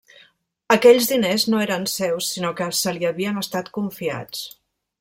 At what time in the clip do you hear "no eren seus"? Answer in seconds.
1.53-2.31